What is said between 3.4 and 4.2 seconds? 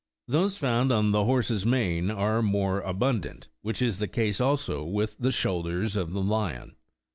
which is the